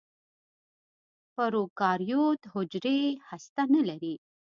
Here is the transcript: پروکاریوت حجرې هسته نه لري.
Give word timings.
پروکاریوت 1.35 2.41
حجرې 2.53 2.99
هسته 3.29 3.61
نه 3.73 3.81
لري. 3.89 4.15